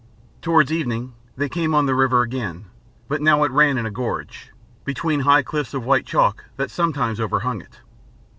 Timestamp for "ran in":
3.51-3.85